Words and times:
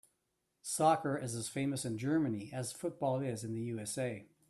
Soccer 0.63 1.15
is 1.15 1.35
as 1.35 1.47
famous 1.47 1.85
in 1.85 1.99
Germany 1.99 2.49
as 2.51 2.71
football 2.71 3.19
is 3.19 3.43
in 3.43 3.53
the 3.53 3.61
USA. 3.61 4.25